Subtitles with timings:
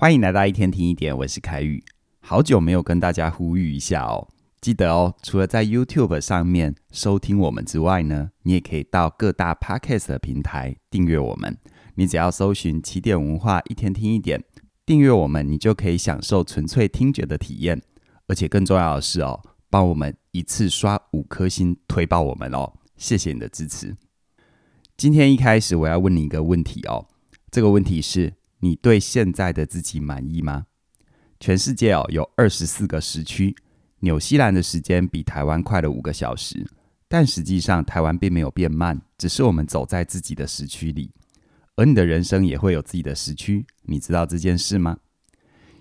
[0.00, 1.84] 欢迎来到一天听一点，我是凯宇。
[2.20, 11.54] 好久没有跟大家呼吁一下哦，记得哦，除了在 YouTube 上面收听我们之外呢，你也可以到各大 Podcast 的平台订阅我们。
[11.96, 14.42] 你只要搜寻起点文化一天听一点，
[14.86, 17.82] 订阅我们，你就可以享受纯粹听觉的体验。
[18.26, 19.38] 而且更重要的是哦，
[19.68, 23.94] 帮我们一次刷五颗星推爆我们哦，谢谢你的支持。
[24.96, 27.06] 今天一开始我要问你一个问题哦，
[27.50, 28.39] 这个问题是。
[28.60, 30.66] 你对现在的自己满意吗？
[31.38, 33.56] 全世界哦有二十四个时区，
[34.00, 36.66] 纽西兰的时间比台湾快了五个小时，
[37.08, 41.10] 但实际上台湾并没有变慢，只是我们走在自己的时区里。
[41.76, 44.98] 而你的人生也会有自己的时区，你知道这件事吗？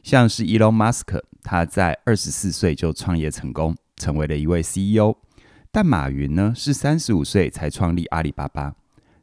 [0.01, 5.17] 像是 Elon Musk，他在二十四岁就创业成功，成为了一位 CEO，
[5.69, 8.73] 但马云呢是三十五岁才创立阿里巴巴，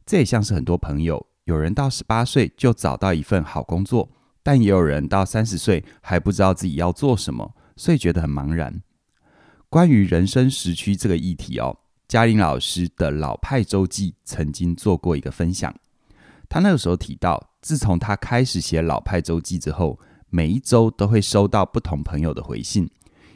[0.05, 1.27] 这也像是很多朋友。
[1.47, 4.11] 有人到十八岁就找到一份好工作，
[4.43, 8.83] 但也有人到三十岁还不知道自己要做什么，所以觉得很茫然。
[9.69, 15.73] 关于人生时区这个议题哦，嘉玲老师的老派周记曾经做过一个分享。
[16.49, 22.91] 他那个时候提到，自从他开始写老派周记之后，每一周都会收到不同朋友的回信。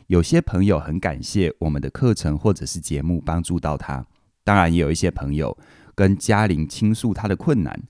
[0.08, 4.04] 有些朋友很感谢我们的课程或者是节目帮助到他，
[4.42, 5.56] 当然也有一些朋友
[5.94, 7.80] 跟嘉玲倾诉他的困难。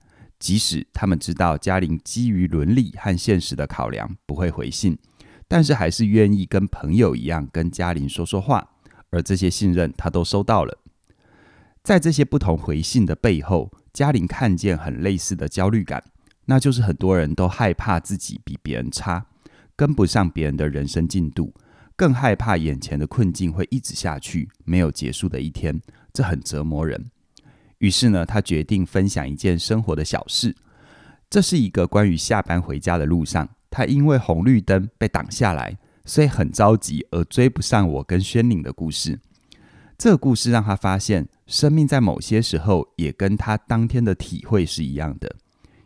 [0.40, 4.98] 即使他们知道嘉玲基于伦理和现实的考量不会回信，
[5.46, 8.70] 但是还是愿意跟朋友一样跟嘉玲说说话，
[9.10, 10.78] 而这些信任他都收到了。
[11.84, 16.02] 在这些不同回信的背后，嘉玲看见很类似的焦虑感，
[16.46, 19.26] 那就是很多人都害怕自己比别人差，
[19.76, 21.54] 跟不上别人的人生进度，
[21.96, 25.80] 更害怕眼前的困境会一直下去，没有结束的一天，
[26.12, 27.10] 这很折磨人。
[27.80, 30.54] 于是呢，他决定分享一件生活的小事。
[31.30, 39.18] 这是一个关于下班回家的路上，他因为红绿灯被挡下来，所以很着急而追不上我跟轩宁的故事。
[39.96, 45.36] 这个故事让他发现，生命在某些时候也跟他当天的体会是一样的。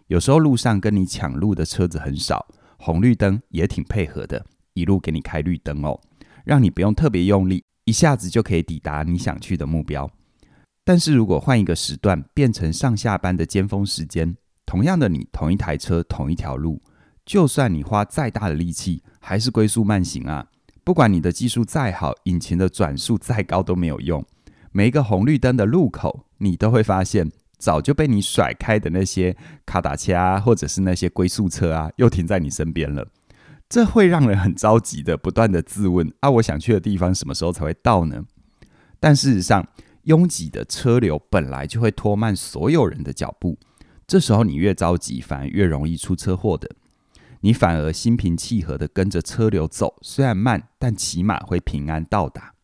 [0.08, 2.46] 有时候路上跟你抢路的车子很少，
[2.76, 6.00] 红绿灯也挺配合的，一路给你开绿灯哦，
[6.44, 10.10] 让你不用特别用力，一下子就可以抵达你想去的目标。
[10.84, 14.36] 但是如果换一个时段，变成上下班的尖峰时间，
[14.66, 16.82] 同样的你，同一台车，同一条路，
[17.24, 20.46] 就算你花再大的力气，还是龟速慢行啊！
[20.84, 24.22] 不管你的技术再好，引擎的转速再高都没有用。
[24.72, 29.34] 每一个红绿灯的路口，你都会发现，早就被你甩开的那些
[29.64, 33.06] 卡达车啊，或者是那些龟速车啊，又停在你身边了。
[33.70, 38.22] 这会让人很着急的，不断的自问：啊，我想去的地方什么时候才会到呢？
[39.00, 39.66] 但事实上，
[40.04, 43.58] 拥挤的车流本来就会拖慢所有人的脚步，
[44.06, 46.70] 这时候你越着急，反而越容易出车祸的。
[47.40, 52.54] 你反而心平气和地跟着车流走，虽然慢，但起码会平安到达。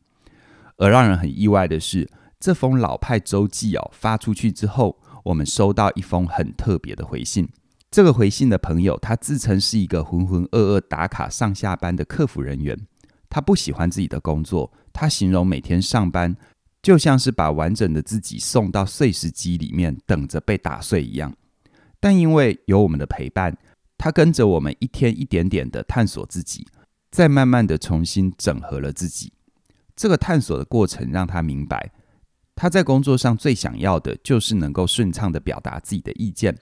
[0.76, 2.08] 而让人很意外的是，
[2.38, 7.48] 这封老派周记哦发出去之后，我们收到一封很特别的回信。
[7.90, 12.78] 这个回信的朋友，他自称是一个浑浑噩噩打卡上下班的客服人员，
[13.28, 16.34] 他不喜欢自己的工作，他形容每天上班。
[16.82, 21.34] 就像是把完整的自己送到碎石机里面，等着被打碎一样。
[21.98, 23.56] 但因为有我们的陪伴，
[23.98, 26.66] 他跟着我们一天一点点的探索自己，
[27.10, 29.32] 再慢慢的重新整合了自己。
[29.94, 31.92] 这个探索的过程让他明白，
[32.56, 36.56] 他在工作上最想要的就是能够顺畅的表达自己的意见。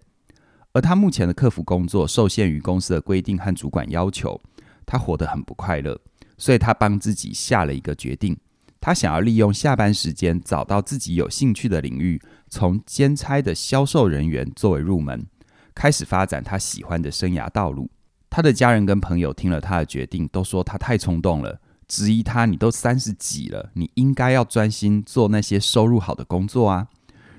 [0.73, 4.41] 而他目前的客服工作受限于公司的规定和主管要求，
[4.85, 6.01] 他活得很不快乐，
[6.37, 8.37] 所以他帮自己下了一个决定。
[8.81, 15.27] 他想要利用下班时间找到自己有兴趣的领域，从兼差的销售人员作为入门，
[15.75, 17.91] 开始发展他喜欢的生涯道路。
[18.31, 26.89] 他的家人跟朋友听了他的决定，都说他太冲动了，质疑他：“你都三十几了，你应该要专心做那些收入好的工作啊，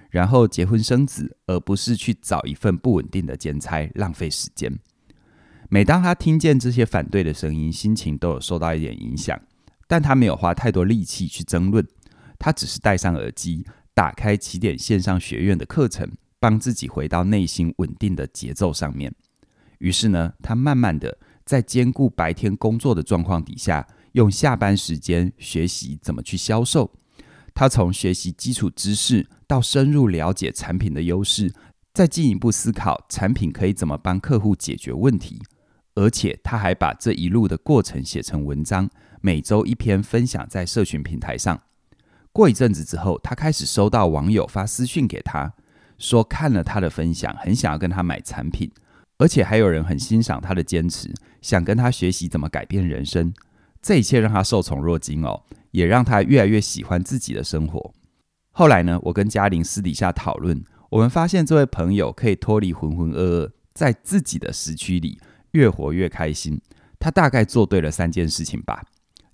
[0.10, 4.78] 然后结婚生子，而不是去找一份不稳定的兼差，浪费时间。”
[5.70, 9.40] 每当他听见这些反对的声音，心情都有受到一点影响。
[9.90, 11.84] 但他没有花太多力气去争论，
[12.38, 13.66] 他只是戴上耳机，
[13.96, 16.08] 打开起点线上学院的课程，
[16.40, 19.12] 帮自己回到内心稳定的节奏上面。
[19.80, 26.92] 于是呢，他慢慢的在兼顾白天工作的状况底下，用下班时间学习怎么去销售。
[27.56, 31.52] 他从学习基础知识到深入了解产品的优势，
[31.96, 35.42] 再进一步思考产品可以怎么帮客户解决问题。
[36.00, 41.62] 而且他还把这一路的过程写成文章，每周一篇分享在社群平台上。
[42.32, 45.52] 过一阵子之后，他开始收到网友发私讯给他，
[45.98, 48.72] 说看了他的分享，很想要跟他买产品，
[49.18, 53.34] 而且还有人很欣赏他的坚持，想跟他学习怎么改变人生。
[53.82, 57.94] 这一切让他受宠若惊哦，也让他越来越喜欢自己的生活。
[58.52, 65.20] 后来呢，我跟嘉玲私底下讨论，我们发现这位朋友可以脱离浑浑噩噩，在自己的时区里
[65.52, 66.62] 越活越开心。
[67.00, 68.86] 他大概做对了三件事情吧。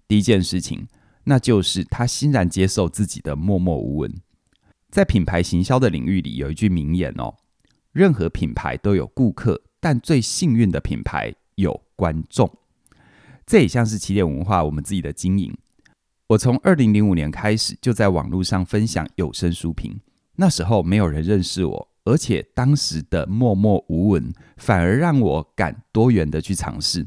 [0.07, 0.87] 第一件事情，
[1.23, 4.13] 那就是他欣然接受自己的默默无闻。
[4.91, 7.35] 在品牌行销的领域里，有一句名言哦：
[7.91, 12.49] 任何品牌都有顾客，但最幸运的品牌有观众。
[13.45, 15.55] 这也像是起点文化我们自己的经营。
[16.27, 19.99] 我从二零零五年开始就在网络上分享有声书评，
[20.37, 27.05] 那时候没有人认识我，而且当时的默默无闻反而让我敢多元的去尝试。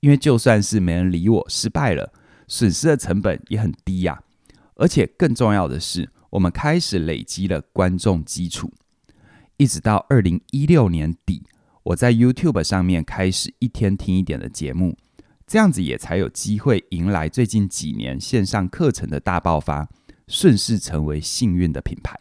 [0.00, 2.12] 因为就算是没人理我，失败了，
[2.48, 4.22] 损失的成本也很低呀。
[4.76, 8.72] 而且更重要的是，我们开始累积了观众基础，
[9.58, 11.42] 一直到二零一六年底，
[11.82, 14.96] 我在 YouTube 上面开始一天听一点的节目，
[15.46, 19.86] 这样子也才有机会迎来最近几年线上课程的大爆发，
[20.26, 22.18] 顺势成为幸运的品牌。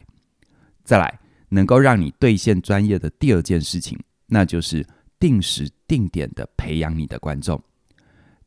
[0.83, 4.85] 再来，能够让你兑现专业的第二件事情，那就是
[5.19, 7.61] 定时定点的培养你的观众。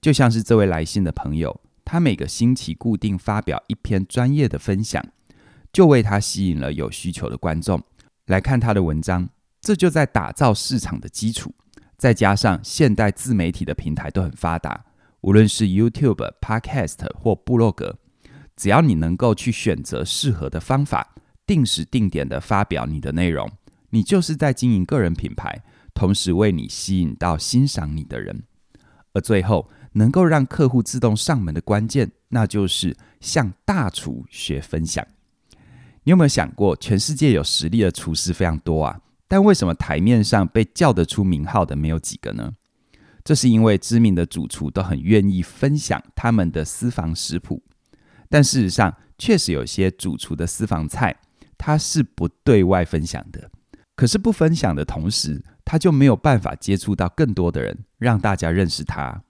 [0.01, 5.05] 就像是这位来信的朋友，他每个星期固定发表一篇专业的分享，
[5.73, 7.81] 就为他吸引了有需求的观众
[8.27, 9.29] 来看他的文章。
[9.61, 11.55] 这就在打造市场的基础。
[11.97, 14.85] 再加上现代自媒体的平台都很发达，
[15.21, 17.97] 无论是 YouTube、Podcast 或部落格，
[18.57, 21.12] 只要你能够去选择适合的方法，
[21.53, 23.47] 定时定点的发表你的内容，
[23.91, 25.63] 你就是在经营个人品牌，
[25.93, 28.45] 同时为你吸引到欣赏你的人。
[29.13, 35.07] 而最后，能够让客户自动上门的关键，那就是向大厨学分享。
[36.05, 42.55] 你有没有想过，全世界有实力的厨师非常多啊，但为什么台面上被叫得出名号的没有几个呢？
[43.23, 47.63] 这是因为知名的主厨都很愿意分享他们的私房食谱，
[48.31, 51.15] 但事实上，确实有些主厨的私房菜
[51.65, 53.49] 他是不对外分享的。
[53.95, 59.23] 可是不分享的同时，他就没有办法接触到更多的人，让大家认识他。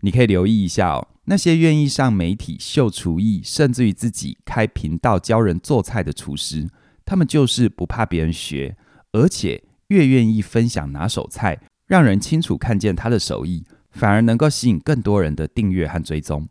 [0.00, 6.68] 你可以留意一下哦，那些愿意上媒体秀厨艺，甚至于自己开频道教人做菜的厨师，
[7.04, 8.76] 他们就是不怕别人学，
[9.12, 16.48] 而且越愿意分享拿手菜，让人清楚看见他的手艺，反而能够吸引更多人的订阅和追踪。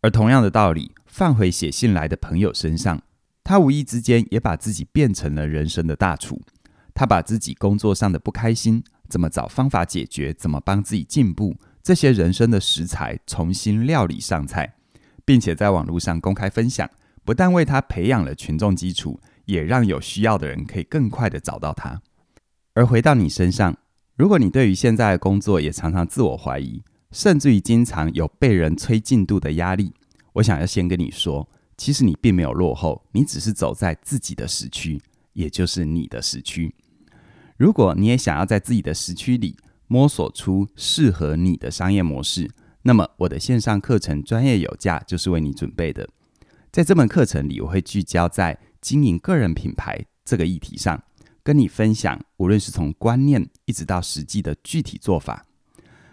[0.00, 3.00] 而同样的道理，放回写信来的朋友身上，
[3.50, 6.40] 他无意之间也把自己变成了人生的大厨。
[6.94, 11.56] 他把自己工作上的不开心，怎么找方法解决，怎么帮自己进步。
[11.82, 14.74] 这些人生的食材重新料理上菜，
[15.24, 16.88] 并且在网络上公开分享，
[17.24, 22.00] 不但为他培养了群众基础，也让有需要的人可以更快地找到他。
[22.74, 23.76] 而回到你身上，
[24.14, 26.80] 如果你对于现在的工作也常常自我怀疑，
[27.10, 29.92] 甚至于经常有被人催进度的压力，
[30.34, 31.48] 我想要先跟你说，
[31.80, 35.00] 其实你并没有落后，你只是走在自己的时区，
[35.32, 36.74] 也就是你的时区。
[37.56, 39.56] 如果你也想要在自己的时区里，
[39.86, 42.50] 摸索出适合你的商业模式，
[42.82, 46.06] 那么我的线上课程专业有价就是为你准备的。
[46.70, 51.02] 在这门课程里，我会聚焦在经营个人品牌这个议题上，
[51.42, 55.46] 跟你分享，无论是从观念一直到实际的具体做法。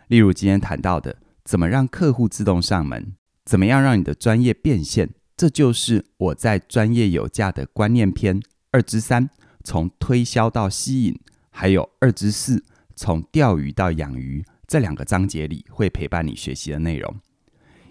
[0.08, 8.42] 例如今天谈到的，怎么让客户自动上门，怎么样让你的专业变现，这就是我在专业有价的观念篇
[8.72, 9.30] 二之三，
[9.64, 11.20] 从推销到吸引，
[11.52, 12.66] 还有二之四。
[12.96, 17.16] 从钓鱼到养鱼这两个章节里，会陪伴你学习的内容。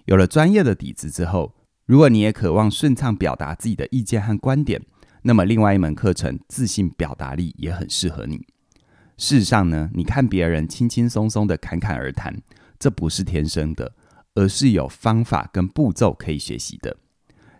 [0.07, 4.83] 有了专业的底子之后，如果你也渴望顺畅表达自己的意见和观点，
[5.23, 8.45] 那么另外一门课程——自信表达力也很适合你。
[9.17, 12.43] 事实上呢，你看别人轻轻松松的侃侃而谈，
[12.81, 13.95] 这不是天生的，
[14.35, 16.97] 而是有方法跟步骤可以学习的。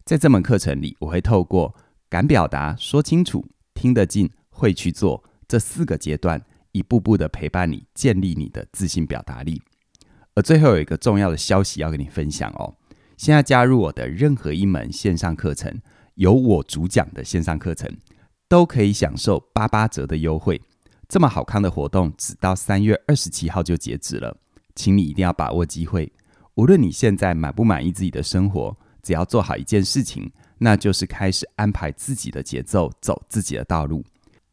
[0.07, 1.75] 在这门课程里，我会透过
[2.09, 3.45] 敢表达、说清楚、
[3.75, 6.41] 听得进、会去做这四个阶段。
[6.71, 9.61] 一步步的陪伴你，建立你的自信表达力。
[10.35, 12.77] 而最后有一个重要的消息要跟你分享哦，
[13.17, 15.81] 现在加入我的任何一门线上课程，
[16.15, 17.91] 由我主讲的线上课程，
[18.47, 20.61] 都可以享受八八折的优惠。
[21.09, 24.37] 这么好看的活动，只到三月二十七号就截止了，
[24.77, 26.13] 请你一定要把握机会。
[26.55, 34.05] 无论你现在满不满意自己的生活，只要做好一件事情，那就是开始安排自己的节奏，走自己的道路。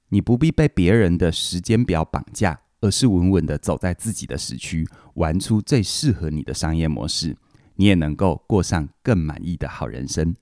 [0.10, 7.36] 你不必被别人的时间表绑架，而是稳稳的走在自己的时区，玩出最适合你的商业模式，
[7.77, 10.36] 你也能够过上更满意的好人生。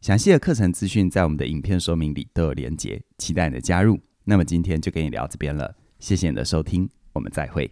[0.00, 4.00] 详细的课程资讯在我们的影片说明里都有连结，期待你的加入。
[4.24, 7.70] 那么今天就跟你聊这边了，谢谢你的收听，我们再会。